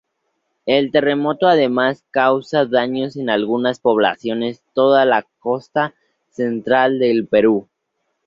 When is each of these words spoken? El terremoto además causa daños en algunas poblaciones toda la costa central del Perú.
El 0.65 0.89
terremoto 0.91 1.47
además 1.47 2.03
causa 2.09 2.65
daños 2.65 3.15
en 3.17 3.29
algunas 3.29 3.79
poblaciones 3.79 4.63
toda 4.73 5.05
la 5.05 5.27
costa 5.39 5.93
central 6.31 6.97
del 6.97 7.27
Perú. 7.27 7.67